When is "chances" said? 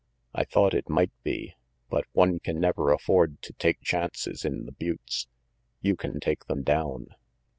3.81-4.43